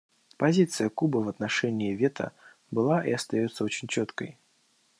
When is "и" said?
3.05-3.11